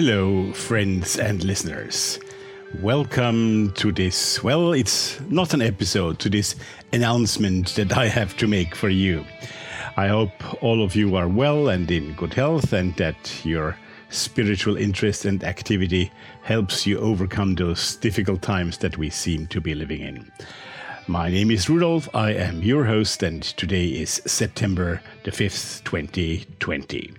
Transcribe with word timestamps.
Hello, 0.00 0.52
friends 0.52 1.18
and 1.18 1.42
listeners. 1.42 2.20
Welcome 2.80 3.72
to 3.72 3.90
this, 3.90 4.44
well, 4.44 4.72
it's 4.72 5.20
not 5.22 5.54
an 5.54 5.60
episode, 5.60 6.20
to 6.20 6.30
this 6.30 6.54
announcement 6.92 7.74
that 7.74 7.96
I 7.96 8.06
have 8.06 8.36
to 8.36 8.46
make 8.46 8.76
for 8.76 8.90
you. 8.90 9.24
I 9.96 10.06
hope 10.06 10.62
all 10.62 10.84
of 10.84 10.94
you 10.94 11.16
are 11.16 11.26
well 11.26 11.68
and 11.68 11.90
in 11.90 12.12
good 12.12 12.32
health 12.32 12.72
and 12.72 12.94
that 12.94 13.44
your 13.44 13.76
spiritual 14.08 14.76
interest 14.76 15.24
and 15.24 15.42
activity 15.42 16.12
helps 16.42 16.86
you 16.86 17.00
overcome 17.00 17.56
those 17.56 17.96
difficult 17.96 18.40
times 18.40 18.78
that 18.78 18.98
we 18.98 19.10
seem 19.10 19.48
to 19.48 19.60
be 19.60 19.74
living 19.74 20.02
in. 20.02 20.30
My 21.08 21.28
name 21.28 21.50
is 21.50 21.68
Rudolf, 21.68 22.08
I 22.14 22.34
am 22.34 22.62
your 22.62 22.84
host, 22.84 23.24
and 23.24 23.42
today 23.42 23.88
is 23.88 24.22
September 24.26 25.02
the 25.24 25.32
5th, 25.32 25.82
2020. 25.82 27.14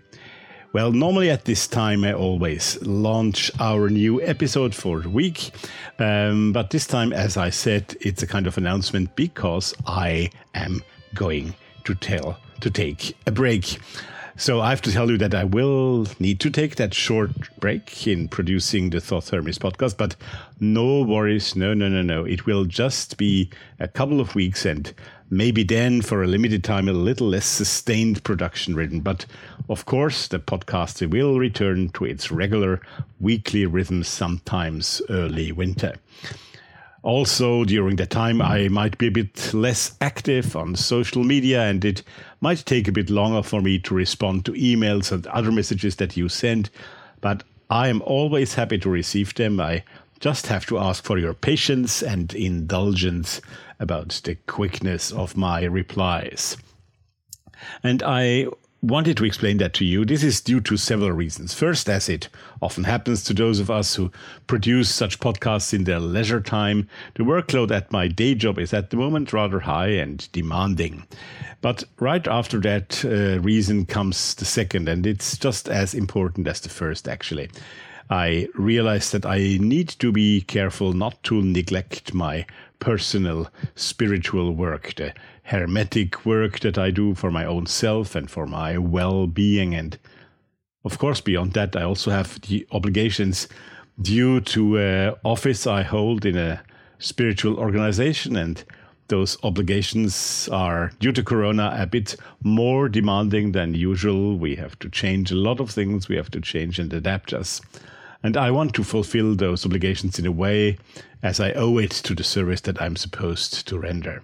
Well, 0.72 0.92
normally 0.92 1.32
at 1.32 1.46
this 1.46 1.66
time, 1.66 2.04
I 2.04 2.14
always 2.14 2.80
launch 2.86 3.50
our 3.60 3.90
new 3.90 4.22
episode 4.22 4.76
for 4.76 5.02
the 5.02 5.10
week. 5.10 5.50
Um, 5.98 6.54
but 6.54 6.70
this 6.70 6.86
time, 6.86 7.12
as 7.12 7.38
I 7.38 7.50
said, 7.50 7.98
it's 8.02 8.22
a 8.22 8.28
kind 8.28 8.46
of 8.46 8.56
announcement 8.56 9.16
because 9.16 9.74
I 9.88 10.30
am 10.54 10.84
going 11.16 11.56
to 11.86 11.96
tell 11.96 12.38
to 12.62 12.70
take 12.70 13.18
a 13.26 13.32
break. 13.32 13.80
So 14.40 14.62
I 14.62 14.70
have 14.70 14.82
to 14.84 14.92
tell 14.94 15.12
you 15.12 15.18
that 15.18 15.36
I 15.36 15.44
will 15.44 16.08
need 16.18 16.40
to 16.40 16.50
take 16.50 16.78
that 16.78 16.94
short 16.94 17.32
break 17.60 18.08
in 18.08 18.30
producing 18.30 18.90
the 18.90 19.02
Thoth 19.02 19.32
Hermes 19.32 19.58
podcast, 19.58 19.98
but 19.98 20.16
no 20.62 21.02
worries, 21.02 21.58
no, 21.58 21.74
no, 21.74 21.90
no, 21.90 22.02
no. 22.02 22.24
It 22.24 22.46
will 22.46 22.64
just 22.64 23.18
be 23.18 23.50
a 23.82 23.88
couple 23.90 24.22
of 24.22 24.36
weeks 24.36 24.66
and 24.66 24.94
maybe 25.30 25.64
then 25.64 26.02
for 26.02 26.24
a 26.24 26.28
limited 26.28 26.64
time 26.64 26.88
a 26.88 26.94
little 26.94 27.28
less 27.28 27.46
sustained 27.46 28.24
production 28.24 28.78
written. 28.78 29.02
But 29.02 29.26
of 29.68 29.86
course, 29.86 30.30
the 30.30 30.40
podcast 30.40 31.06
will 31.12 31.38
return 31.38 31.90
to 31.90 32.06
its 32.06 32.32
regular 32.32 32.82
weekly 33.20 33.66
rhythm 33.66 34.06
sometimes 34.06 35.02
early 35.10 35.52
winter. 35.52 35.96
Also, 37.02 37.64
during 37.64 37.96
that 37.96 38.10
time, 38.10 38.42
I 38.42 38.68
might 38.68 38.98
be 38.98 39.08
a 39.08 39.12
bit 39.12 39.54
less 39.54 39.96
active 40.02 40.56
on 40.56 40.76
social 40.76 41.24
media, 41.24 41.64
and 41.64 41.84
it 41.86 42.04
might 42.42 42.66
take 42.66 42.88
a 42.88 42.92
bit 42.92 43.10
longer 43.10 43.42
for 43.42 43.62
me 43.62 43.80
to 43.80 43.94
respond 43.94 44.46
to 44.46 44.52
emails 44.54 45.12
and 45.12 45.26
other 45.28 45.52
messages 45.52 45.96
that 45.98 46.18
you 46.18 46.28
send. 46.28 46.70
But 47.22 47.44
I 47.70 47.88
am 47.88 48.02
always 48.02 48.56
happy 48.56 48.78
to 48.80 48.90
receive 48.90 49.34
them. 49.36 49.60
I 49.60 49.84
just 50.20 50.48
have 50.48 50.66
to 50.66 50.78
ask 50.78 51.04
for 51.04 51.18
your 51.18 51.34
patience 51.34 52.02
and 52.02 52.34
indulgence 52.34 53.40
about 53.80 54.22
the 54.26 54.36
quickness 54.36 55.12
of 55.12 55.38
my 55.38 55.64
replies. 55.64 56.58
And 57.84 58.04
I 58.04 58.48
wanted 58.82 59.18
to 59.18 59.26
explain 59.26 59.58
that 59.58 59.74
to 59.74 59.86
you. 59.86 60.06
This 60.06 60.24
is 60.24 60.42
due 60.42 60.62
to 60.62 60.78
several 60.78 61.12
reasons. 61.12 61.54
First, 61.54 61.90
as 61.90 62.08
it 62.08 62.30
often 62.62 62.86
happens 62.86 63.24
to 63.26 63.34
those 63.34 63.60
of 63.60 63.70
us 63.70 63.96
who 63.96 64.12
produce 64.48 64.90
such 64.90 65.20
podcasts 65.20 65.74
in 65.74 65.84
their 65.84 66.00
leisure 66.00 66.40
time, 66.40 66.88
the 67.16 67.24
workload 67.24 67.72
at 67.72 67.92
my 67.92 68.08
day 68.08 68.36
job 68.36 68.58
is 68.58 68.74
at 68.74 68.90
the 68.90 68.98
moment 68.98 69.34
rather 69.34 69.60
high 69.60 69.90
and 69.90 70.32
demanding. 70.32 71.06
But 71.62 71.84
right 72.00 72.26
after 72.26 72.60
that 72.62 73.04
uh, 73.04 73.42
reason 73.42 73.86
comes 73.86 74.34
the 74.36 74.46
second, 74.46 74.88
and 74.88 75.06
it's 75.06 75.38
just 75.38 75.68
as 75.68 75.94
important 75.94 76.48
as 76.48 76.62
the 76.62 76.70
first, 76.70 77.08
actually. 77.08 77.50
I 78.10 78.48
realized 78.56 79.12
that 79.12 79.26
I 79.26 79.58
need 79.60 79.90
to 80.00 80.12
be 80.12 80.42
careful 80.42 80.94
not 80.94 81.22
to 81.24 81.42
neglect 81.42 82.14
my 82.14 82.46
personal 82.80 83.50
spiritual 83.76 84.56
work, 84.56 84.96
the 84.96 85.14
hermetic 85.50 86.26
work 86.26 86.60
that 86.60 86.78
I 86.78 86.92
do 86.92 87.16
for 87.16 87.32
my 87.32 87.46
own 87.46 87.66
self 87.66 88.16
and 88.16 88.30
for 88.30 88.46
my 88.46 88.78
well 88.78 89.28
being. 89.28 89.74
And 89.74 89.98
of 90.86 91.00
course, 91.00 91.22
beyond 91.22 91.54
that, 91.54 91.76
I 91.76 91.84
also 91.84 92.12
have 92.12 92.40
the 92.42 92.68
obligations 92.72 93.48
due 94.02 94.42
to 94.42 94.78
uh, 94.78 95.16
office 95.24 95.68
I 95.68 95.84
hold 95.84 96.26
in 96.26 96.38
a 96.38 96.62
spiritual 97.00 97.58
organization 97.58 98.36
and 98.36 98.64
those 99.08 99.38
obligations 99.44 100.48
are 100.52 100.92
due 101.00 101.12
to 101.12 101.24
corona 101.24 101.76
a 101.76 101.88
bit 101.88 102.16
more 102.44 102.88
demanding 102.88 103.54
than 103.54 103.74
usual 103.74 104.38
we 104.38 104.56
have 104.56 104.78
to 104.80 104.90
change 104.90 105.32
a 105.32 105.36
lot 105.36 105.60
of 105.60 105.72
things 105.72 106.08
we 106.08 106.16
have 106.16 106.30
to 106.30 106.40
change 106.40 106.78
and 106.78 106.94
adapt 106.94 107.34
us 107.34 107.60
and 108.22 108.36
I 108.38 108.52
want 108.52 108.74
to 108.76 108.84
fulfill 108.84 109.36
those 109.36 109.66
obligations 109.66 110.20
in 110.20 110.26
a 110.26 110.32
way 110.32 110.78
as 111.24 111.40
I 111.40 111.54
owe 111.54 111.78
it 111.78 111.92
to 111.92 112.14
the 112.14 112.24
service 112.24 112.62
that 112.62 112.82
I'm 112.82 112.96
supposed 112.96 113.68
to 113.68 113.80
render. 113.80 114.22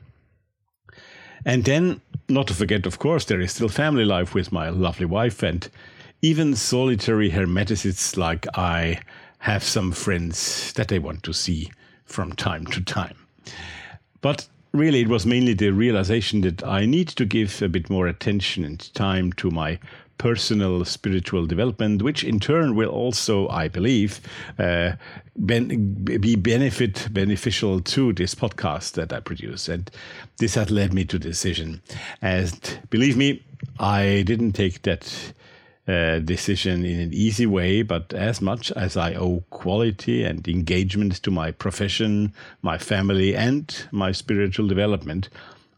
And 1.45 1.63
then, 1.63 2.01
not 2.28 2.47
to 2.47 2.56
forget, 2.56 2.88
of 2.88 2.97
course, 2.97 3.25
there 3.25 3.39
is 3.39 3.51
still 3.53 3.69
family 3.69 4.03
life 4.03 4.33
with 4.33 4.51
my 4.51 4.69
lovely 4.69 5.06
wife, 5.06 5.44
and 5.44 5.69
even 6.22 6.56
solitary 6.56 7.29
hermeticists 7.29 8.17
like 8.17 8.47
I 8.57 9.00
have 9.39 9.63
some 9.63 9.91
friends 9.91 10.73
that 10.73 10.88
they 10.88 10.97
want 10.97 11.22
to 11.23 11.33
see 11.33 11.72
from 12.03 12.33
time 12.33 12.66
to 12.67 12.81
time. 12.81 13.16
But 14.22 14.47
really, 14.72 15.01
it 15.01 15.07
was 15.07 15.28
mainly 15.28 15.53
the 15.53 15.69
realization 15.69 16.41
that 16.41 16.63
I 16.63 16.88
need 16.88 17.09
to 17.09 17.25
give 17.25 17.62
a 17.62 17.69
bit 17.69 17.91
more 17.91 18.07
attention 18.07 18.63
and 18.63 18.94
time 18.95 19.31
to 19.33 19.51
my 19.51 19.79
personal 20.18 20.86
spiritual 20.86 21.46
development, 21.46 22.02
which 22.02 22.24
in 22.24 22.40
turn 22.40 22.76
will 22.76 22.90
also, 22.90 23.48
I 23.50 23.68
believe, 23.68 24.22
uh, 24.58 24.94
ben- 25.36 25.94
be 26.03 26.36
benefit 26.36 27.08
beneficial 27.12 27.81
to 27.81 28.14
this 28.14 28.34
podcast 28.36 28.94
that 28.94 29.12
I 29.12 29.20
produce. 29.20 29.68
And 29.68 29.92
this 30.38 30.56
had 30.56 30.72
led 30.72 30.94
me 30.94 31.06
to 31.06 31.20
decision. 31.20 31.81
And 32.22 32.80
believe 32.90 33.18
me, 33.18 33.44
I 33.80 34.24
didn't 34.25 34.54
take 34.54 34.81
that. 34.84 35.34
Uh, 35.88 36.18
decision 36.18 36.84
in 36.84 37.00
an 37.00 37.14
easy 37.14 37.46
way, 37.46 37.84
but 37.84 38.12
as 38.12 38.42
much 38.42 38.72
as 38.72 38.98
I 38.98 39.14
owe 39.14 39.44
quality 39.52 40.24
and 40.24 40.48
engagement 40.48 41.22
to 41.22 41.30
my 41.30 41.52
profession, 41.52 42.34
my 42.64 42.80
family, 42.80 43.36
and 43.36 43.72
my 43.92 44.12
spiritual 44.12 44.68
development, 44.68 45.30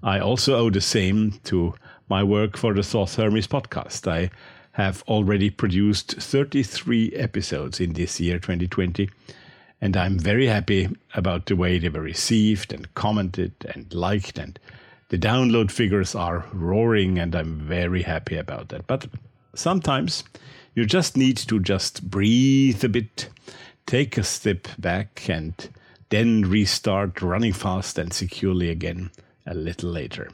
I 0.02 0.20
also 0.20 0.56
owe 0.56 0.70
the 0.70 0.80
same 0.80 1.42
to 1.44 1.74
my 2.08 2.24
work 2.24 2.58
for 2.58 2.74
the 2.74 2.84
Thoth 2.84 3.16
Hermes 3.16 3.48
podcast. 3.48 4.08
I 4.08 4.30
have 4.72 5.04
already 5.08 5.50
produced 5.50 6.14
33 6.22 7.12
episodes 7.14 7.80
in 7.80 7.94
this 7.94 8.20
year, 8.20 8.40
2020, 8.40 9.10
and 9.82 9.98
I'm 9.98 10.18
very 10.18 10.48
happy 10.48 10.90
about 11.14 11.48
the 11.48 11.56
way 11.56 11.80
they 11.80 11.90
were 11.90 12.02
received 12.02 12.72
and 12.72 12.94
commented 12.94 13.54
and 13.74 13.94
liked, 13.94 14.38
and 14.38 14.58
the 15.10 15.18
download 15.18 15.72
figures 15.72 16.16
are 16.16 16.46
roaring, 16.54 17.20
and 17.20 17.36
I'm 17.36 17.60
very 17.60 18.04
happy 18.04 18.38
about 18.38 18.70
that. 18.70 18.88
But 18.88 19.08
sometimes 19.54 20.24
you 20.76 20.86
just 20.86 21.18
need 21.18 21.38
to 21.38 21.60
just 21.60 22.10
breathe 22.10 22.84
a 22.84 22.90
bit, 22.90 23.30
take 23.86 24.18
a 24.18 24.24
step 24.24 24.68
back, 24.78 25.28
and 25.30 25.54
then 26.10 26.44
restart 26.44 27.22
running 27.22 27.54
fast 27.54 27.98
and 27.98 28.14
securely 28.14 28.70
again 28.70 29.12
a 29.46 29.54
little 29.54 29.90
later. 29.90 30.30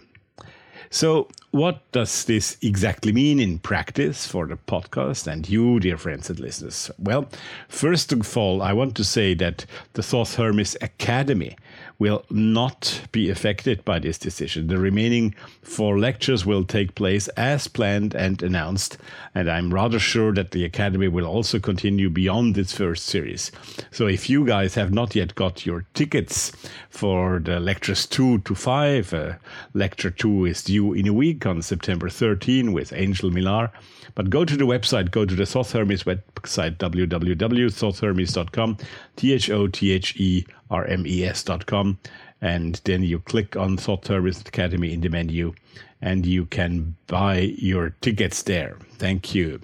So, 0.94 1.28
what 1.50 1.92
does 1.92 2.26
this 2.26 2.56
exactly 2.62 3.12
mean 3.12 3.40
in 3.40 3.58
practice 3.58 4.28
for 4.28 4.46
the 4.46 4.58
podcast 4.58 5.26
and 5.26 5.50
you, 5.50 5.80
dear 5.80 5.98
friends 5.98 6.30
and 6.30 6.40
listeners? 6.40 6.92
Well, 7.00 7.30
first 7.68 8.14
of 8.14 8.38
all, 8.38 8.62
I 8.62 8.74
want 8.74 8.96
to 8.98 9.04
say 9.04 9.34
that 9.34 9.66
the 9.94 10.04
Thoth 10.04 10.36
Hermes 10.36 10.78
Academy 10.82 11.58
will 12.00 12.26
not 12.30 13.02
be 13.12 13.30
affected 13.30 13.84
by 13.86 14.00
this 14.00 14.18
decision. 14.18 14.68
The 14.68 14.78
remaining 14.78 15.36
four 15.62 16.00
lectures 16.00 16.46
will 16.46 16.64
take 16.64 16.96
place 16.96 17.28
as 17.30 17.68
planned 17.68 18.14
and 18.14 18.42
announced, 18.42 18.98
and 19.34 19.50
I'm 19.50 19.74
rather 19.74 20.00
sure 20.00 20.34
that 20.34 20.52
the 20.52 20.66
Academy 20.66 21.08
will 21.08 21.26
also 21.26 21.60
continue 21.60 22.10
beyond 22.10 22.58
its 22.58 22.74
first 22.74 23.06
series. 23.06 23.52
So 23.92 24.08
if 24.08 24.30
you 24.30 24.46
guys 24.46 24.76
have 24.76 24.92
not 24.92 25.16
yet 25.16 25.36
got 25.36 25.66
your 25.66 25.86
tickets 25.94 26.52
for 26.90 27.40
the 27.40 27.60
lectures 27.60 28.06
2 28.06 28.40
to 28.40 28.56
5, 28.56 29.14
uh, 29.14 29.34
lecture 29.74 30.10
2 30.10 30.46
is 30.46 30.64
due 30.64 30.94
in 30.94 31.08
a 31.08 31.14
week 31.14 31.46
on 31.46 31.62
September 31.62 32.10
13 32.10 32.74
with 32.74 32.94
Angel 32.94 33.30
Millar. 33.32 33.72
But 34.16 34.30
go 34.30 34.46
to 34.46 34.58
the 34.58 34.66
website, 34.66 35.12
go 35.12 35.26
to 35.26 35.36
the 35.36 35.46
Thoth 35.46 35.72
Hermes 35.72 36.04
website, 36.04 36.78
www.thothhermes.com, 36.78 38.78
T 39.16 39.34
H 39.34 39.50
O 39.50 39.68
T 39.68 39.92
H 39.92 40.16
E 40.18 40.46
R 40.70 40.86
M 40.86 41.08
E 41.08 41.24
S.com, 41.24 42.00
and 42.42 42.82
then 42.84 43.04
you 43.04 43.20
click 43.20 43.56
on 43.56 43.78
Thoth 43.78 44.08
Hermes 44.08 44.42
Academy 44.42 44.94
in 44.94 45.02
the 45.02 45.10
menu, 45.10 45.54
and 46.02 46.26
you 46.26 46.46
can 46.46 46.96
buy 47.08 47.40
your 47.58 47.92
tickets 48.02 48.44
there. 48.44 48.78
Thank 48.94 49.34
you. 49.34 49.62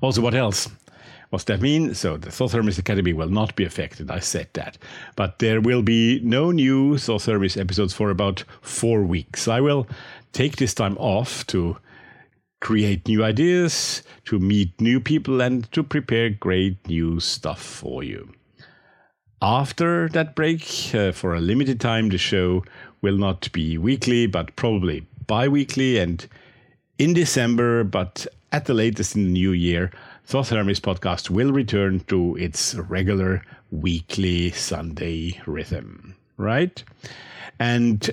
Also, 0.00 0.20
what 0.20 0.34
else? 0.34 0.68
What's 1.30 1.44
that 1.44 1.60
mean? 1.60 1.94
So 1.94 2.16
the 2.16 2.30
Thoth 2.30 2.52
Hermes 2.52 2.78
Academy 2.78 3.12
will 3.12 3.28
not 3.28 3.54
be 3.54 3.64
affected. 3.64 4.10
I 4.10 4.20
said 4.20 4.48
that. 4.54 4.78
But 5.14 5.40
there 5.40 5.60
will 5.60 5.82
be 5.82 6.20
no 6.20 6.50
new 6.50 6.96
Thoth 6.96 7.26
Hermes 7.26 7.58
episodes 7.58 7.92
for 7.92 8.08
about 8.08 8.44
four 8.62 9.02
weeks. 9.02 9.46
I 9.46 9.60
will 9.60 9.86
take 10.32 10.56
this 10.56 10.72
time 10.72 10.96
off 10.96 11.46
to 11.48 11.76
create 12.60 13.06
new 13.06 13.22
ideas, 13.24 14.02
to 14.24 14.38
meet 14.38 14.80
new 14.80 15.00
people, 15.00 15.40
and 15.40 15.70
to 15.72 15.82
prepare 15.82 16.30
great 16.30 16.86
new 16.88 17.20
stuff 17.20 17.62
for 17.62 18.02
you. 18.02 18.32
After 19.40 20.08
that 20.08 20.34
break, 20.34 20.62
uh, 20.94 21.12
for 21.12 21.34
a 21.34 21.40
limited 21.40 21.80
time, 21.80 22.08
the 22.08 22.18
show 22.18 22.64
will 23.00 23.16
not 23.16 23.50
be 23.52 23.78
weekly, 23.78 24.26
but 24.26 24.56
probably 24.56 25.06
bi 25.26 25.46
weekly. 25.46 25.98
And 25.98 26.26
in 26.98 27.14
December, 27.14 27.84
but 27.84 28.26
at 28.50 28.64
the 28.64 28.74
latest 28.74 29.14
in 29.14 29.24
the 29.24 29.30
new 29.30 29.52
year, 29.52 29.92
Thoth 30.26 30.50
Hermes 30.50 30.80
podcast 30.80 31.30
will 31.30 31.52
return 31.52 32.00
to 32.08 32.36
its 32.36 32.74
regular 32.74 33.42
weekly 33.70 34.50
Sunday 34.50 35.40
rhythm, 35.46 36.16
right? 36.36 36.82
And 37.58 38.10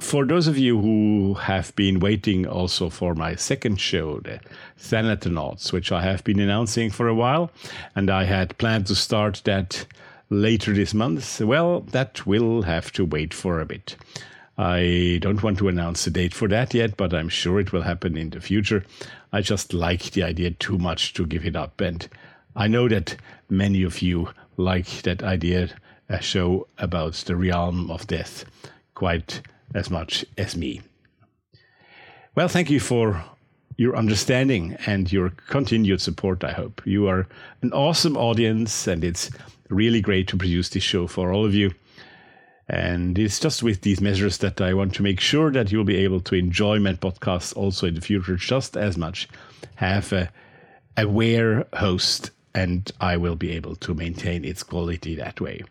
for 0.00 0.24
those 0.24 0.48
of 0.48 0.58
you 0.58 0.80
who 0.80 1.34
have 1.34 1.74
been 1.76 2.00
waiting 2.00 2.46
also 2.46 2.90
for 2.90 3.14
my 3.14 3.36
second 3.36 3.80
show, 3.80 4.18
the 4.20 4.40
Thanatonauts, 4.78 5.72
which 5.72 5.92
I 5.92 6.02
have 6.02 6.24
been 6.24 6.40
announcing 6.40 6.90
for 6.90 7.06
a 7.06 7.14
while, 7.14 7.50
and 7.94 8.10
I 8.10 8.24
had 8.24 8.58
planned 8.58 8.86
to 8.88 8.94
start 8.94 9.42
that 9.44 9.86
later 10.30 10.72
this 10.72 10.94
month, 10.94 11.40
well, 11.40 11.80
that 11.80 12.26
will 12.26 12.62
have 12.62 12.90
to 12.92 13.04
wait 13.04 13.32
for 13.32 13.60
a 13.60 13.66
bit. 13.66 13.96
I 14.58 15.18
don't 15.20 15.42
want 15.42 15.58
to 15.58 15.68
announce 15.68 16.06
a 16.06 16.10
date 16.10 16.34
for 16.34 16.48
that 16.48 16.74
yet, 16.74 16.96
but 16.96 17.14
I'm 17.14 17.28
sure 17.28 17.60
it 17.60 17.72
will 17.72 17.82
happen 17.82 18.16
in 18.16 18.30
the 18.30 18.40
future. 18.40 18.84
I 19.32 19.42
just 19.42 19.72
like 19.72 20.10
the 20.10 20.22
idea 20.24 20.50
too 20.50 20.78
much 20.78 21.12
to 21.14 21.26
give 21.26 21.44
it 21.44 21.56
up, 21.56 21.80
and 21.80 22.08
I 22.56 22.66
know 22.66 22.88
that 22.88 23.16
many 23.48 23.84
of 23.84 24.02
you 24.02 24.30
like 24.56 25.02
that 25.02 25.22
idea, 25.22 25.70
a 26.08 26.20
show 26.20 26.66
about 26.78 27.14
the 27.14 27.36
realm 27.36 27.90
of 27.90 28.06
death, 28.06 28.44
quite 28.94 29.40
as 29.74 29.90
much 29.90 30.24
as 30.36 30.56
me. 30.56 30.80
Well, 32.34 32.48
thank 32.48 32.70
you 32.70 32.80
for 32.80 33.24
your 33.76 33.96
understanding 33.96 34.76
and 34.86 35.12
your 35.12 35.30
continued 35.48 36.00
support, 36.00 36.44
I 36.44 36.52
hope. 36.52 36.82
You 36.84 37.08
are 37.08 37.26
an 37.62 37.72
awesome 37.72 38.16
audience, 38.16 38.86
and 38.86 39.04
it's 39.04 39.30
really 39.68 40.00
great 40.00 40.28
to 40.28 40.36
produce 40.36 40.68
this 40.68 40.82
show 40.82 41.06
for 41.06 41.32
all 41.32 41.44
of 41.44 41.54
you. 41.54 41.74
And 42.68 43.18
it's 43.18 43.40
just 43.40 43.62
with 43.62 43.82
these 43.82 44.00
measures 44.00 44.38
that 44.38 44.60
I 44.60 44.74
want 44.74 44.94
to 44.94 45.02
make 45.02 45.20
sure 45.20 45.50
that 45.52 45.70
you'll 45.70 45.84
be 45.84 45.98
able 45.98 46.20
to 46.20 46.34
enjoy 46.34 46.78
my 46.78 46.94
podcasts 46.94 47.54
also 47.56 47.86
in 47.86 47.94
the 47.94 48.00
future 48.00 48.36
just 48.36 48.76
as 48.76 48.96
much. 48.96 49.28
Have 49.76 50.12
a 50.12 50.30
aware 50.96 51.66
host, 51.74 52.30
and 52.54 52.90
I 53.00 53.16
will 53.16 53.36
be 53.36 53.50
able 53.52 53.76
to 53.76 53.94
maintain 53.94 54.44
its 54.44 54.62
quality 54.62 55.14
that 55.16 55.40
way. 55.40 55.62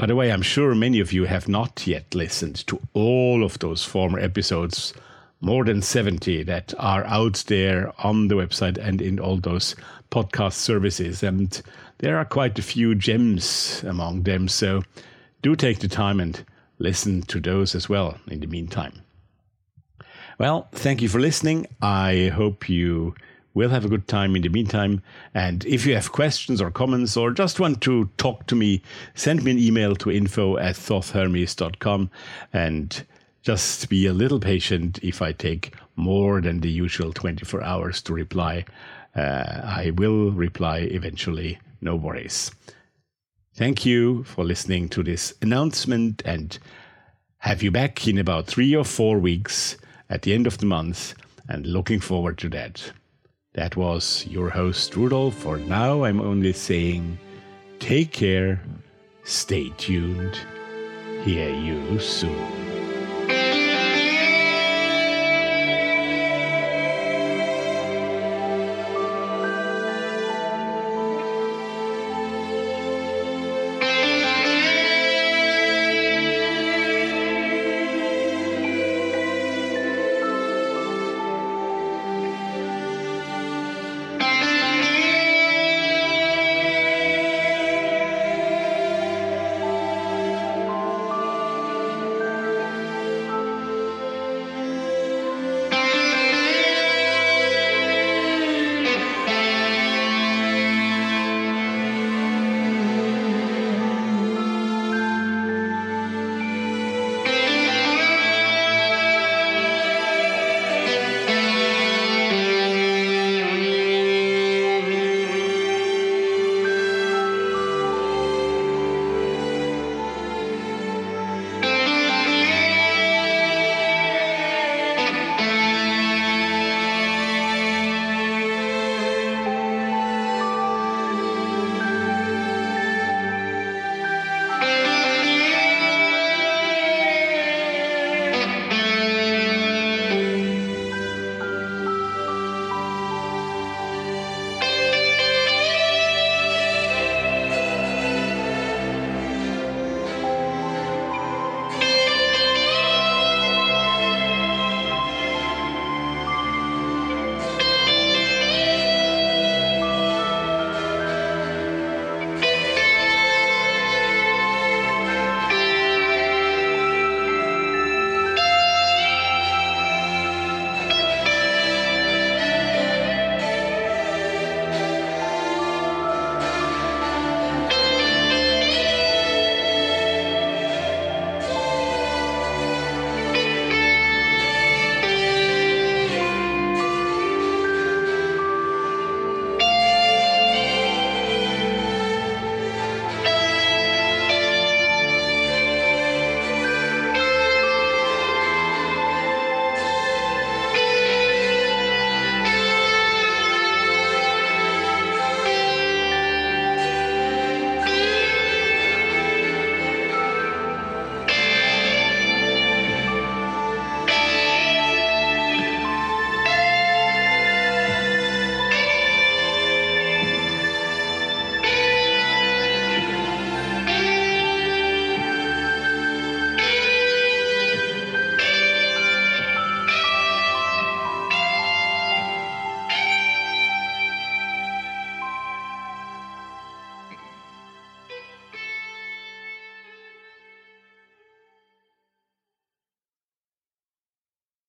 By 0.00 0.06
the 0.06 0.16
way, 0.16 0.32
I'm 0.32 0.40
sure 0.40 0.74
many 0.74 0.98
of 0.98 1.12
you 1.12 1.24
have 1.24 1.46
not 1.46 1.86
yet 1.86 2.14
listened 2.14 2.66
to 2.68 2.80
all 2.94 3.44
of 3.44 3.58
those 3.58 3.84
former 3.84 4.18
episodes, 4.18 4.94
more 5.42 5.62
than 5.62 5.82
70 5.82 6.42
that 6.44 6.72
are 6.78 7.04
out 7.04 7.44
there 7.48 7.92
on 7.98 8.28
the 8.28 8.34
website 8.34 8.78
and 8.78 9.02
in 9.02 9.20
all 9.20 9.36
those 9.36 9.76
podcast 10.10 10.54
services. 10.54 11.22
And 11.22 11.60
there 11.98 12.16
are 12.16 12.24
quite 12.24 12.58
a 12.58 12.62
few 12.62 12.94
gems 12.94 13.84
among 13.86 14.22
them. 14.22 14.48
So 14.48 14.80
do 15.42 15.54
take 15.54 15.80
the 15.80 15.88
time 15.88 16.18
and 16.18 16.46
listen 16.78 17.20
to 17.24 17.38
those 17.38 17.74
as 17.74 17.90
well 17.90 18.16
in 18.26 18.40
the 18.40 18.46
meantime. 18.46 19.02
Well, 20.38 20.66
thank 20.72 21.02
you 21.02 21.10
for 21.10 21.20
listening. 21.20 21.66
I 21.82 22.32
hope 22.34 22.70
you 22.70 23.14
We'll 23.52 23.70
have 23.70 23.84
a 23.84 23.88
good 23.88 24.06
time 24.06 24.36
in 24.36 24.42
the 24.42 24.48
meantime. 24.48 25.02
And 25.34 25.64
if 25.64 25.84
you 25.84 25.94
have 25.94 26.12
questions 26.12 26.60
or 26.60 26.70
comments 26.70 27.16
or 27.16 27.32
just 27.32 27.58
want 27.58 27.80
to 27.82 28.08
talk 28.16 28.46
to 28.46 28.54
me, 28.54 28.82
send 29.14 29.42
me 29.42 29.50
an 29.50 29.58
email 29.58 29.96
to 29.96 30.10
info 30.10 30.56
at 30.56 30.76
thothhermes.com 30.76 32.10
and 32.52 33.04
just 33.42 33.88
be 33.88 34.06
a 34.06 34.12
little 34.12 34.38
patient 34.38 34.98
if 35.02 35.20
I 35.20 35.32
take 35.32 35.74
more 35.96 36.40
than 36.40 36.60
the 36.60 36.70
usual 36.70 37.12
24 37.12 37.62
hours 37.62 38.02
to 38.02 38.12
reply. 38.12 38.64
Uh, 39.16 39.60
I 39.64 39.92
will 39.96 40.30
reply 40.30 40.78
eventually, 40.78 41.58
no 41.80 41.96
worries. 41.96 42.52
Thank 43.54 43.84
you 43.84 44.22
for 44.24 44.44
listening 44.44 44.88
to 44.90 45.02
this 45.02 45.34
announcement 45.42 46.22
and 46.24 46.56
have 47.38 47.62
you 47.62 47.70
back 47.70 48.06
in 48.06 48.18
about 48.18 48.46
three 48.46 48.76
or 48.76 48.84
four 48.84 49.18
weeks 49.18 49.76
at 50.08 50.22
the 50.22 50.34
end 50.34 50.46
of 50.46 50.58
the 50.58 50.66
month 50.66 51.14
and 51.48 51.66
looking 51.66 51.98
forward 51.98 52.38
to 52.38 52.48
that. 52.50 52.92
That 53.54 53.76
was 53.76 54.26
your 54.28 54.50
host, 54.50 54.94
Rudolf. 54.94 55.34
For 55.34 55.56
now, 55.56 56.04
I'm 56.04 56.20
only 56.20 56.52
saying 56.52 57.18
take 57.80 58.12
care, 58.12 58.62
stay 59.24 59.70
tuned, 59.76 60.38
hear 61.24 61.52
you 61.52 61.98
soon. 61.98 62.69